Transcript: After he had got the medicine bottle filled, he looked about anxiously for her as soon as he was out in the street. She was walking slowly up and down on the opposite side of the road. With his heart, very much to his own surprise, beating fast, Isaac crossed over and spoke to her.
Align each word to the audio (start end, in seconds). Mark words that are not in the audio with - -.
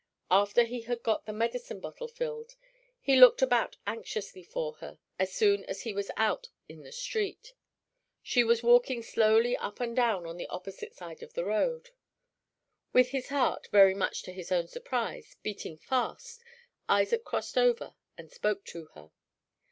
After 0.31 0.63
he 0.63 0.81
had 0.81 1.03
got 1.03 1.27
the 1.27 1.31
medicine 1.31 1.79
bottle 1.79 2.07
filled, 2.07 2.55
he 2.99 3.15
looked 3.15 3.43
about 3.43 3.77
anxiously 3.85 4.41
for 4.41 4.73
her 4.77 4.97
as 5.19 5.31
soon 5.31 5.63
as 5.65 5.81
he 5.81 5.93
was 5.93 6.09
out 6.17 6.47
in 6.67 6.81
the 6.81 6.91
street. 6.91 7.53
She 8.23 8.43
was 8.43 8.63
walking 8.63 9.03
slowly 9.03 9.55
up 9.57 9.79
and 9.79 9.95
down 9.95 10.25
on 10.25 10.37
the 10.37 10.47
opposite 10.47 10.95
side 10.95 11.21
of 11.21 11.33
the 11.35 11.45
road. 11.45 11.91
With 12.93 13.09
his 13.09 13.29
heart, 13.29 13.67
very 13.67 13.93
much 13.93 14.23
to 14.23 14.31
his 14.33 14.51
own 14.51 14.67
surprise, 14.67 15.37
beating 15.43 15.77
fast, 15.77 16.41
Isaac 16.89 17.23
crossed 17.23 17.55
over 17.55 17.93
and 18.17 18.31
spoke 18.31 18.65
to 18.73 18.85
her. 18.95 19.11